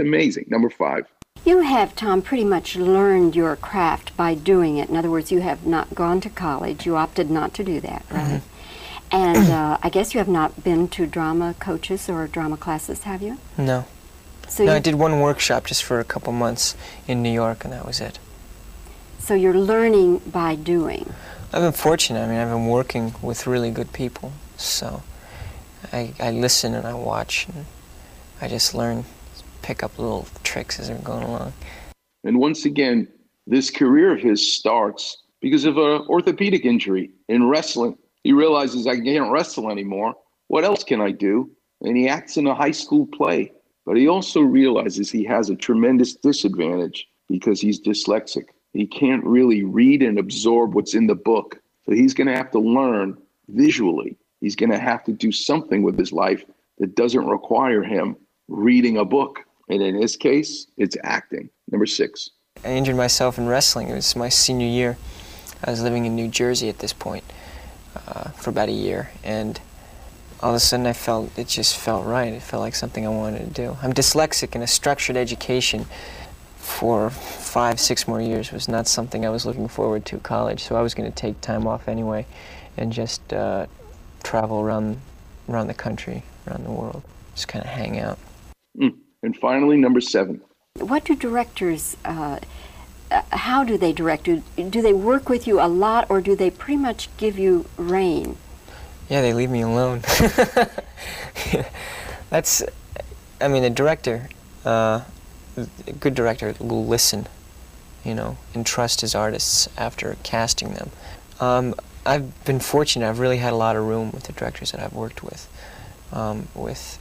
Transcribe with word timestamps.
It's 0.00 0.06
amazing. 0.06 0.46
Number 0.48 0.70
five. 0.70 1.06
You 1.44 1.60
have, 1.60 1.94
Tom, 1.94 2.22
pretty 2.22 2.44
much 2.44 2.74
learned 2.74 3.36
your 3.36 3.54
craft 3.56 4.16
by 4.16 4.34
doing 4.34 4.78
it. 4.78 4.88
In 4.88 4.96
other 4.96 5.10
words, 5.10 5.30
you 5.30 5.42
have 5.42 5.66
not 5.66 5.94
gone 5.94 6.22
to 6.22 6.30
college. 6.30 6.86
You 6.86 6.96
opted 6.96 7.30
not 7.30 7.52
to 7.54 7.64
do 7.64 7.80
that, 7.80 8.04
right? 8.10 8.40
Mm-hmm. 8.40 9.16
And 9.16 9.50
uh, 9.50 9.78
I 9.82 9.90
guess 9.90 10.14
you 10.14 10.18
have 10.18 10.28
not 10.28 10.64
been 10.64 10.88
to 10.88 11.06
drama 11.06 11.54
coaches 11.58 12.08
or 12.08 12.26
drama 12.26 12.56
classes, 12.56 13.02
have 13.02 13.20
you? 13.20 13.38
No. 13.58 13.84
So 14.48 14.64
no, 14.64 14.74
I 14.74 14.78
did 14.78 14.94
one 14.94 15.20
workshop 15.20 15.66
just 15.66 15.84
for 15.84 16.00
a 16.00 16.04
couple 16.04 16.32
months 16.32 16.76
in 17.06 17.22
New 17.22 17.32
York, 17.32 17.64
and 17.64 17.72
that 17.72 17.84
was 17.84 18.00
it. 18.00 18.18
So 19.18 19.34
you're 19.34 19.52
learning 19.52 20.18
by 20.18 20.54
doing. 20.54 21.12
I've 21.52 21.62
been 21.62 21.72
fortunate. 21.72 22.20
I 22.20 22.26
mean, 22.26 22.38
I've 22.38 22.48
been 22.48 22.66
working 22.66 23.14
with 23.20 23.46
really 23.46 23.70
good 23.70 23.92
people, 23.92 24.32
so 24.56 25.02
I, 25.92 26.14
I 26.18 26.30
listen 26.30 26.74
and 26.74 26.86
I 26.86 26.94
watch, 26.94 27.46
and 27.48 27.66
I 28.40 28.48
just 28.48 28.74
learn, 28.74 29.04
pick 29.62 29.82
up 29.82 29.98
little 29.98 30.26
tricks 30.42 30.78
as 30.78 30.88
they're 30.88 30.98
going 30.98 31.22
along. 31.22 31.52
And 32.24 32.38
once 32.38 32.64
again, 32.64 33.08
this 33.46 33.70
career 33.70 34.12
of 34.12 34.20
his 34.20 34.56
starts 34.56 35.22
because 35.40 35.64
of 35.64 35.78
an 35.78 36.06
orthopedic 36.08 36.64
injury 36.64 37.10
in 37.28 37.48
wrestling. 37.48 37.96
He 38.22 38.32
realizes 38.32 38.86
I 38.86 39.00
can't 39.00 39.30
wrestle 39.30 39.70
anymore. 39.70 40.14
What 40.48 40.64
else 40.64 40.84
can 40.84 41.00
I 41.00 41.10
do? 41.10 41.50
And 41.80 41.96
he 41.96 42.08
acts 42.08 42.36
in 42.36 42.46
a 42.46 42.54
high 42.54 42.72
school 42.72 43.06
play. 43.06 43.52
But 43.86 43.96
he 43.96 44.06
also 44.06 44.40
realizes 44.40 45.10
he 45.10 45.24
has 45.24 45.48
a 45.48 45.56
tremendous 45.56 46.14
disadvantage 46.14 47.08
because 47.28 47.60
he's 47.60 47.80
dyslexic. 47.80 48.44
He 48.72 48.86
can't 48.86 49.24
really 49.24 49.64
read 49.64 50.02
and 50.02 50.18
absorb 50.18 50.74
what's 50.74 50.94
in 50.94 51.06
the 51.06 51.14
book. 51.14 51.60
So 51.86 51.92
he's 51.92 52.14
going 52.14 52.28
to 52.28 52.36
have 52.36 52.50
to 52.52 52.58
learn 52.58 53.16
visually. 53.48 54.16
He's 54.40 54.54
going 54.54 54.70
to 54.70 54.78
have 54.78 55.02
to 55.04 55.12
do 55.12 55.32
something 55.32 55.82
with 55.82 55.98
his 55.98 56.12
life 56.12 56.44
that 56.78 56.94
doesn't 56.94 57.26
require 57.26 57.82
him 57.82 58.16
reading 58.48 58.96
a 58.96 59.04
book. 59.04 59.40
And 59.70 59.80
in 59.80 59.94
his 59.94 60.16
case, 60.16 60.66
it's 60.76 60.96
acting. 61.04 61.48
Number 61.70 61.86
six. 61.86 62.30
I 62.64 62.70
injured 62.70 62.96
myself 62.96 63.38
in 63.38 63.46
wrestling. 63.46 63.88
It 63.88 63.94
was 63.94 64.16
my 64.16 64.28
senior 64.28 64.66
year. 64.66 64.98
I 65.64 65.70
was 65.70 65.80
living 65.80 66.06
in 66.06 66.16
New 66.16 66.26
Jersey 66.26 66.68
at 66.68 66.80
this 66.80 66.92
point 66.92 67.22
uh, 68.08 68.30
for 68.30 68.50
about 68.50 68.68
a 68.68 68.72
year, 68.72 69.10
and 69.22 69.60
all 70.40 70.50
of 70.50 70.56
a 70.56 70.60
sudden 70.60 70.86
I 70.86 70.92
felt 70.92 71.38
it 71.38 71.46
just 71.46 71.76
felt 71.76 72.04
right. 72.04 72.32
It 72.32 72.42
felt 72.42 72.62
like 72.62 72.74
something 72.74 73.06
I 73.06 73.10
wanted 73.10 73.54
to 73.54 73.62
do. 73.62 73.76
I'm 73.80 73.92
dyslexic, 73.92 74.54
and 74.54 74.64
a 74.64 74.66
structured 74.66 75.16
education 75.16 75.86
for 76.56 77.10
five, 77.10 77.78
six 77.78 78.08
more 78.08 78.20
years 78.20 78.52
was 78.52 78.68
not 78.68 78.88
something 78.88 79.24
I 79.24 79.30
was 79.30 79.46
looking 79.46 79.68
forward 79.68 80.04
to 80.06 80.18
college. 80.18 80.64
So 80.64 80.76
I 80.76 80.82
was 80.82 80.94
going 80.94 81.10
to 81.10 81.14
take 81.14 81.40
time 81.40 81.66
off 81.68 81.88
anyway, 81.88 82.26
and 82.76 82.92
just 82.92 83.32
uh, 83.32 83.66
travel 84.24 84.60
around 84.60 85.00
around 85.48 85.68
the 85.68 85.74
country, 85.74 86.24
around 86.48 86.64
the 86.64 86.72
world, 86.72 87.02
just 87.34 87.46
kind 87.46 87.64
of 87.64 87.70
hang 87.70 88.00
out. 88.00 88.18
Mm. 88.76 88.94
And 89.22 89.36
finally, 89.36 89.76
number 89.76 90.00
seven. 90.00 90.40
What 90.78 91.04
do 91.04 91.14
directors, 91.14 91.96
uh, 92.04 92.38
uh, 93.10 93.22
how 93.30 93.64
do 93.64 93.76
they 93.76 93.92
direct 93.92 94.26
you? 94.26 94.42
Do 94.56 94.80
they 94.80 94.92
work 94.92 95.28
with 95.28 95.46
you 95.46 95.60
a 95.60 95.68
lot 95.68 96.08
or 96.08 96.20
do 96.20 96.34
they 96.34 96.50
pretty 96.50 96.78
much 96.78 97.08
give 97.16 97.38
you 97.38 97.66
rein? 97.76 98.36
Yeah, 99.08 99.20
they 99.20 99.34
leave 99.34 99.50
me 99.50 99.60
alone. 99.60 100.00
That's, 102.30 102.62
I 103.40 103.48
mean, 103.48 103.64
a 103.64 103.70
director, 103.70 104.28
uh, 104.64 105.02
a 105.56 105.92
good 105.98 106.14
director 106.14 106.54
will 106.60 106.86
listen, 106.86 107.26
you 108.04 108.14
know, 108.14 108.38
and 108.54 108.64
trust 108.64 109.00
his 109.00 109.14
artists 109.14 109.68
after 109.76 110.16
casting 110.22 110.74
them. 110.74 110.90
Um, 111.40 111.74
I've 112.06 112.44
been 112.44 112.60
fortunate. 112.60 113.08
I've 113.08 113.18
really 113.18 113.38
had 113.38 113.52
a 113.52 113.56
lot 113.56 113.76
of 113.76 113.84
room 113.84 114.12
with 114.12 114.24
the 114.24 114.32
directors 114.32 114.72
that 114.72 114.80
I've 114.80 114.94
worked 114.94 115.22
with, 115.22 115.48
um, 116.12 116.48
with, 116.54 116.98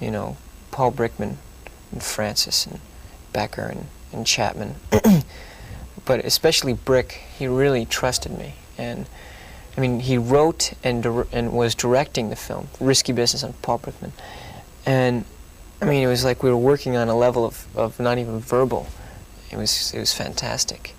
you 0.00 0.10
know, 0.10 0.36
Paul 0.76 0.92
Brickman 0.92 1.36
and 1.90 2.02
Francis 2.02 2.66
and 2.66 2.80
Becker 3.32 3.62
and, 3.62 3.86
and 4.12 4.26
Chapman. 4.26 4.74
but 6.04 6.22
especially 6.22 6.74
Brick, 6.74 7.12
he 7.38 7.46
really 7.46 7.86
trusted 7.86 8.38
me. 8.38 8.56
And 8.76 9.06
I 9.74 9.80
mean, 9.80 10.00
he 10.00 10.18
wrote 10.18 10.74
and, 10.84 11.06
and 11.32 11.54
was 11.54 11.74
directing 11.74 12.28
the 12.28 12.36
film, 12.36 12.68
Risky 12.78 13.14
Business 13.14 13.42
on 13.42 13.54
Paul 13.62 13.78
Brickman. 13.78 14.12
And 14.84 15.24
I 15.80 15.86
mean, 15.86 16.02
it 16.02 16.08
was 16.08 16.26
like 16.26 16.42
we 16.42 16.50
were 16.50 16.58
working 16.58 16.94
on 16.94 17.08
a 17.08 17.16
level 17.16 17.46
of, 17.46 17.66
of 17.74 17.98
not 17.98 18.18
even 18.18 18.38
verbal. 18.38 18.86
It 19.50 19.56
was, 19.56 19.94
it 19.94 19.98
was 19.98 20.12
fantastic. 20.12 20.94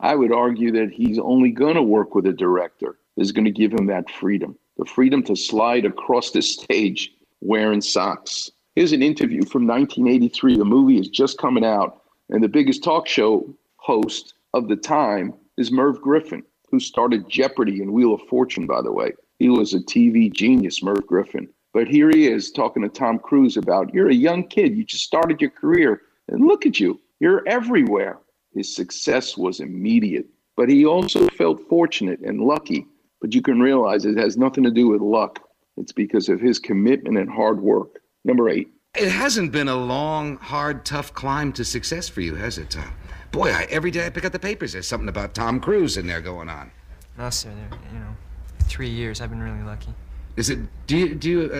I 0.00 0.14
would 0.14 0.32
argue 0.32 0.72
that 0.72 0.90
he's 0.90 1.18
only 1.18 1.50
going 1.50 1.74
to 1.74 1.82
work 1.82 2.14
with 2.14 2.24
a 2.24 2.32
director 2.32 2.98
that's 3.14 3.32
going 3.32 3.44
to 3.44 3.50
give 3.50 3.74
him 3.74 3.88
that 3.88 4.10
freedom 4.10 4.56
the 4.78 4.86
freedom 4.86 5.22
to 5.24 5.36
slide 5.36 5.84
across 5.84 6.30
the 6.30 6.40
stage 6.40 7.12
wearing 7.40 7.80
socks. 7.80 8.50
Here's 8.78 8.92
an 8.92 9.02
interview 9.02 9.42
from 9.42 9.66
1983. 9.66 10.56
The 10.56 10.64
movie 10.64 11.00
is 11.00 11.08
just 11.08 11.36
coming 11.36 11.64
out, 11.64 12.00
and 12.30 12.40
the 12.40 12.48
biggest 12.48 12.84
talk 12.84 13.08
show 13.08 13.52
host 13.74 14.34
of 14.54 14.68
the 14.68 14.76
time 14.76 15.34
is 15.56 15.72
Merv 15.72 16.00
Griffin, 16.00 16.44
who 16.70 16.78
started 16.78 17.28
Jeopardy 17.28 17.82
and 17.82 17.92
Wheel 17.92 18.14
of 18.14 18.20
Fortune, 18.28 18.68
by 18.68 18.80
the 18.80 18.92
way. 18.92 19.14
He 19.40 19.48
was 19.48 19.74
a 19.74 19.80
TV 19.80 20.32
genius, 20.32 20.80
Merv 20.80 21.04
Griffin. 21.08 21.48
But 21.74 21.88
here 21.88 22.08
he 22.08 22.28
is 22.28 22.52
talking 22.52 22.84
to 22.84 22.88
Tom 22.88 23.18
Cruise 23.18 23.56
about 23.56 23.92
you're 23.92 24.10
a 24.10 24.14
young 24.14 24.46
kid, 24.46 24.76
you 24.76 24.84
just 24.84 25.02
started 25.02 25.40
your 25.40 25.50
career, 25.50 26.02
and 26.28 26.46
look 26.46 26.64
at 26.64 26.78
you, 26.78 27.00
you're 27.18 27.42
everywhere. 27.48 28.20
His 28.54 28.72
success 28.72 29.36
was 29.36 29.58
immediate, 29.58 30.26
but 30.56 30.68
he 30.68 30.86
also 30.86 31.26
felt 31.30 31.68
fortunate 31.68 32.20
and 32.20 32.42
lucky. 32.42 32.86
But 33.20 33.34
you 33.34 33.42
can 33.42 33.58
realize 33.58 34.04
it 34.04 34.16
has 34.18 34.36
nothing 34.36 34.62
to 34.62 34.70
do 34.70 34.86
with 34.86 35.00
luck. 35.00 35.40
It's 35.78 35.90
because 35.90 36.28
of 36.28 36.40
his 36.40 36.60
commitment 36.60 37.18
and 37.18 37.28
hard 37.28 37.60
work. 37.60 37.97
Number 38.24 38.48
eight. 38.48 38.68
It 38.96 39.10
hasn't 39.10 39.52
been 39.52 39.68
a 39.68 39.76
long, 39.76 40.36
hard, 40.38 40.84
tough 40.84 41.12
climb 41.14 41.52
to 41.54 41.64
success 41.64 42.08
for 42.08 42.20
you, 42.20 42.34
has 42.34 42.58
it, 42.58 42.70
Tom? 42.70 42.90
Boy, 43.30 43.50
I, 43.52 43.64
every 43.70 43.90
day 43.90 44.06
I 44.06 44.10
pick 44.10 44.24
up 44.24 44.32
the 44.32 44.38
papers, 44.38 44.72
there's 44.72 44.86
something 44.88 45.08
about 45.08 45.34
Tom 45.34 45.60
Cruise 45.60 45.96
in 45.96 46.06
there 46.06 46.20
going 46.20 46.48
on. 46.48 46.70
No, 47.16 47.30
sir, 47.30 47.50
there- 47.50 47.78
you 47.92 47.98
know, 47.98 48.16
three 48.64 48.88
years, 48.88 49.20
I've 49.20 49.30
been 49.30 49.42
really 49.42 49.62
lucky. 49.62 49.92
Is 50.36 50.50
it? 50.50 50.60
Do 50.86 50.96
you 50.96 51.14
do 51.16 51.28
you 51.30 51.40
uh, 51.52 51.56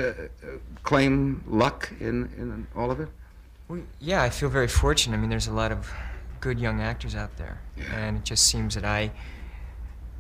uh, 0.46 0.50
claim 0.84 1.42
luck 1.48 1.91
in 1.98 2.30
in 2.38 2.64
all 2.76 2.92
of 2.92 3.00
it? 3.00 3.08
Well, 3.66 3.80
yeah, 3.98 4.22
I 4.22 4.30
feel 4.30 4.48
very 4.48 4.69
fortunate. 4.69 5.16
I 5.16 5.20
mean, 5.20 5.30
there's 5.30 5.48
a 5.48 5.52
lot 5.52 5.72
of 5.72 5.90
good 6.40 6.60
young 6.60 6.80
actors 6.80 7.16
out 7.16 7.36
there, 7.38 7.60
Yeah. 7.76 7.92
and 7.96 8.19
it 8.19 8.25
just 8.25 8.46
seems 8.46 8.76
that 8.76 8.84
I, 8.84 9.10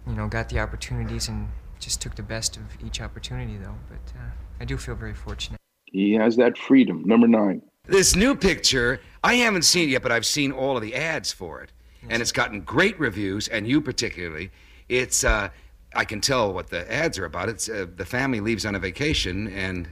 you 0.08 0.14
know, 0.14 0.26
got 0.26 0.48
the 0.48 0.58
opportunities 0.58 1.28
and 1.28 1.48
just 1.78 2.00
took 2.02 2.16
the 2.16 2.22
best 2.24 2.56
of 2.56 2.64
each 2.84 3.00
opportunity, 3.00 3.56
though. 3.58 3.76
But 3.88 4.12
uh, 4.18 4.30
I 4.60 4.64
do 4.64 4.76
feel 4.76 4.96
very 4.96 5.14
fortunate. 5.14 5.60
He 5.92 6.12
has 6.14 6.36
that 6.36 6.56
freedom. 6.58 7.02
Number 7.04 7.26
nine. 7.28 7.62
This 7.86 8.14
new 8.14 8.34
picture, 8.34 9.00
I 9.24 9.34
haven't 9.34 9.62
seen 9.62 9.88
it 9.88 9.92
yet, 9.92 10.02
but 10.02 10.12
I've 10.12 10.26
seen 10.26 10.52
all 10.52 10.76
of 10.76 10.82
the 10.82 10.94
ads 10.94 11.32
for 11.32 11.62
it, 11.62 11.72
and 12.10 12.20
it's 12.20 12.32
gotten 12.32 12.60
great 12.60 12.98
reviews, 13.00 13.48
and 13.48 13.66
you 13.66 13.80
particularly. 13.80 14.50
It's 14.88 15.24
uh, 15.24 15.48
I 15.94 16.04
can 16.04 16.20
tell 16.20 16.52
what 16.52 16.68
the 16.68 16.90
ads 16.92 17.18
are 17.18 17.24
about. 17.24 17.48
It's 17.48 17.68
uh, 17.68 17.86
the 17.96 18.04
family 18.04 18.40
leaves 18.40 18.66
on 18.66 18.74
a 18.74 18.78
vacation, 18.78 19.48
and 19.48 19.86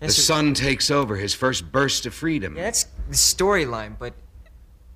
the 0.00 0.06
Yes, 0.06 0.16
sir. 0.16 0.22
son 0.22 0.52
takes 0.54 0.90
over 0.90 1.16
his 1.16 1.32
first 1.32 1.70
burst 1.70 2.06
of 2.06 2.12
freedom. 2.14 2.56
Yeah, 2.56 2.64
that's 2.64 2.84
the 3.08 3.14
storyline, 3.14 3.96
but 3.98 4.14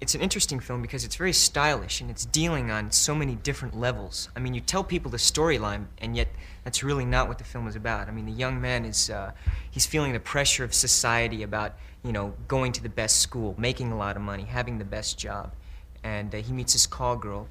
it's 0.01 0.15
an 0.15 0.23
interesting 0.23 0.61
film 0.61 0.81
because 0.81 1.05
it's 1.05 1.17
very 1.17 1.33
stylish 1.33 2.01
and 2.01 2.11
it's 2.11 2.25
dealing 2.25 2.71
on 2.71 2.91
so 2.91 3.15
many 3.15 3.35
different 3.35 3.79
levels. 3.79 4.31
I 4.35 4.41
mean, 4.41 4.55
you 4.55 4.61
tell 4.61 4.83
people 4.83 5.11
the 5.11 5.19
storyline, 5.19 5.87
and 5.99 6.17
yet 6.17 6.29
that's 6.65 6.83
really 6.83 7.05
not 7.05 7.29
what 7.29 7.39
the 7.39 7.45
film 7.45 7.69
is 7.69 7.77
about. 7.77 8.09
I 8.09 8.11
mean, 8.11 8.25
the 8.25 8.33
young 8.33 8.61
man 8.61 8.85
is 8.85 9.11
uh, 9.11 9.33
he's 9.71 9.87
feeling 9.87 10.13
the 10.13 10.21
pressure 10.21 10.65
of 10.65 10.73
society 10.73 11.43
about 11.43 11.75
you 12.03 12.13
know 12.13 12.35
going 12.49 12.73
to 12.73 12.83
the 12.83 12.89
best 12.89 13.19
school, 13.19 13.55
making 13.59 13.93
a 13.93 13.97
lot 13.97 14.17
of 14.17 14.23
money, 14.23 14.45
having 14.45 14.79
the 14.79 14.85
best 14.85 15.19
job, 15.19 15.53
and 16.03 16.35
uh, 16.35 16.39
he 16.39 16.53
meets 16.53 16.73
this 16.73 16.87
call 16.87 17.17
girl, 17.17 17.47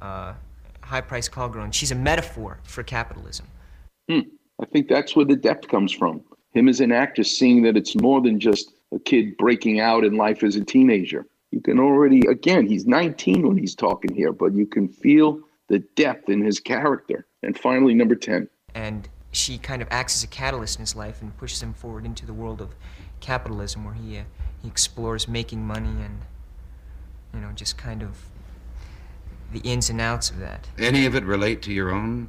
uh, 0.00 0.34
high-priced 0.80 1.30
call 1.30 1.48
girl, 1.48 1.62
and 1.62 1.74
she's 1.74 1.92
a 1.92 1.96
metaphor 1.96 2.58
for 2.64 2.82
capitalism. 2.82 3.46
Hmm. 4.08 4.20
I 4.60 4.66
think 4.66 4.88
that's 4.88 5.16
where 5.16 5.24
the 5.24 5.36
depth 5.36 5.68
comes 5.68 5.92
from. 5.92 6.22
Him 6.52 6.68
as 6.68 6.80
an 6.80 6.92
actor 6.92 7.24
seeing 7.24 7.62
that 7.62 7.76
it's 7.76 7.96
more 7.96 8.20
than 8.20 8.38
just 8.38 8.72
a 8.92 8.98
kid 8.98 9.36
breaking 9.36 9.80
out 9.80 10.04
in 10.04 10.16
life 10.16 10.44
as 10.44 10.56
a 10.56 10.64
teenager. 10.64 11.26
You 11.52 11.60
can 11.60 11.78
already, 11.78 12.26
again, 12.26 12.66
he's 12.66 12.86
19 12.86 13.46
when 13.46 13.56
he's 13.56 13.74
talking 13.74 14.12
here, 14.14 14.32
but 14.32 14.54
you 14.54 14.66
can 14.66 14.88
feel 14.88 15.38
the 15.68 15.78
depth 15.96 16.28
in 16.28 16.42
his 16.42 16.58
character. 16.58 17.26
And 17.42 17.56
finally, 17.56 17.94
number 17.94 18.16
10. 18.16 18.48
and 18.74 19.08
she 19.32 19.56
kind 19.56 19.80
of 19.80 19.88
acts 19.90 20.16
as 20.16 20.24
a 20.24 20.26
catalyst 20.26 20.76
in 20.78 20.82
his 20.82 20.94
life 20.94 21.22
and 21.22 21.36
pushes 21.38 21.62
him 21.62 21.72
forward 21.72 22.04
into 22.04 22.26
the 22.26 22.34
world 22.34 22.60
of 22.60 22.74
capitalism, 23.20 23.84
where 23.84 23.94
he 23.94 24.18
uh, 24.18 24.24
he 24.60 24.68
explores 24.68 25.26
making 25.26 25.66
money 25.66 25.88
and 25.88 26.20
you 27.32 27.40
know 27.40 27.50
just 27.52 27.78
kind 27.78 28.02
of 28.02 28.10
the 29.52 29.60
ins 29.60 29.88
and 29.88 30.00
outs 30.00 30.30
of 30.30 30.38
that. 30.38 30.68
Any 30.78 31.06
of 31.06 31.14
it 31.14 31.24
relate 31.24 31.62
to 31.62 31.72
your 31.72 31.90
own 31.90 32.28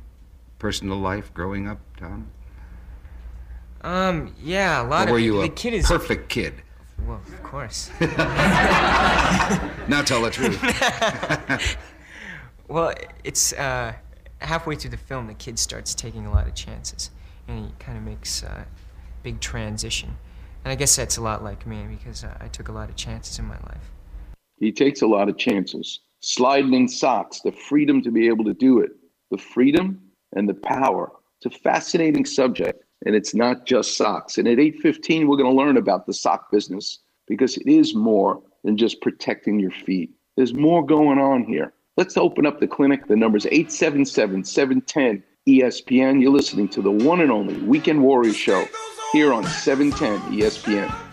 personal 0.60 0.98
life 0.98 1.34
growing 1.34 1.68
up, 1.68 1.80
Tom? 1.98 2.28
Um, 3.82 4.34
yeah, 4.42 4.82
a 4.82 4.88
lot 4.88 5.10
or 5.10 5.14
were 5.14 5.18
of 5.18 5.24
you 5.24 5.34
the 5.40 5.48
a 5.48 5.50
kid 5.50 5.74
is 5.74 5.86
perfect 5.86 6.30
kid? 6.30 6.54
Well, 7.08 7.22
of 7.28 7.44
course. 7.44 7.90
Now 9.88 10.02
tell 10.02 10.22
the 10.22 10.30
truth. 10.30 11.78
well, 12.70 12.94
it's 13.24 13.52
uh, 13.54 13.94
halfway 14.40 14.76
through 14.76 14.92
the 14.92 14.98
film, 14.98 15.28
the 15.28 15.34
kid 15.34 15.60
starts 15.60 15.94
taking 15.94 16.26
a 16.26 16.32
lot 16.32 16.48
of 16.48 16.56
chances, 16.56 17.12
and 17.48 17.66
he 17.66 17.74
kind 17.80 17.98
of 17.98 18.04
makes 18.04 18.44
a 18.44 18.66
big 19.24 19.42
transition. 19.42 20.18
And 20.64 20.72
I 20.72 20.76
guess 20.76 20.96
that's 20.96 21.18
a 21.18 21.22
lot 21.22 21.44
like 21.44 21.68
me 21.68 21.86
because 21.90 22.24
uh, 22.24 22.38
I 22.40 22.48
took 22.48 22.70
a 22.70 22.72
lot 22.72 22.90
of 22.90 22.96
chances 22.96 23.40
in 23.40 23.46
my 23.46 23.58
life. 23.68 23.92
He 24.58 24.72
takes 24.72 25.02
a 25.02 25.08
lot 25.08 25.28
of 25.28 25.38
chances. 25.38 26.00
Sliding 26.22 26.74
in 26.74 26.88
socks, 26.88 27.42
the 27.42 27.52
freedom 27.52 28.02
to 28.04 28.12
be 28.12 28.28
able 28.28 28.46
to 28.46 28.54
do 28.54 28.80
it, 28.80 28.92
the 29.30 29.38
freedom 29.38 30.00
and 30.34 30.48
the 30.48 30.54
power. 30.54 31.12
It's 31.42 31.54
a 31.54 31.60
fascinating 31.60 32.24
subject, 32.24 32.83
and 33.06 33.16
it's 33.16 33.34
not 33.34 33.66
just 33.66 33.98
socks. 33.98 34.38
And 34.38 34.48
at 34.48 34.58
8:15, 34.58 35.28
we're 35.28 35.38
going 35.38 35.50
to 35.50 35.62
learn 35.64 35.78
about 35.78 36.06
the 36.06 36.14
sock 36.14 36.52
business 36.52 37.00
because 37.28 37.58
it 37.58 37.68
is 37.68 37.96
more 37.96 38.42
than 38.64 38.78
just 38.78 39.02
protecting 39.02 39.60
your 39.60 39.72
feet. 39.72 40.12
There's 40.36 40.54
more 40.54 40.86
going 40.86 41.20
on 41.20 41.44
here. 41.44 41.74
Let's 41.96 42.18
open 42.18 42.46
up 42.46 42.60
the 42.60 42.68
clinic. 42.68 43.08
The 43.08 43.16
number's 43.16 43.46
877 43.46 44.46
710 44.46 45.24
ESPN. 45.48 46.22
You're 46.22 46.32
listening 46.32 46.68
to 46.70 46.82
the 46.82 46.92
one 46.92 47.22
and 47.22 47.32
only 47.32 47.58
Weekend 47.58 48.02
Warrior 48.02 48.34
Show 48.34 48.66
here 49.12 49.32
on 49.32 49.46
710 49.46 50.40
ESPN. 50.40 51.13